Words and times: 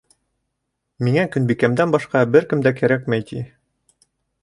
«Миңә 1.09 1.27
Көнбикәмдән 1.35 1.95
башҡа 1.99 2.25
бер 2.39 2.51
кем 2.55 2.67
дә 2.69 2.75
кәрәкмәй», 2.83 3.31
ти. 3.33 3.47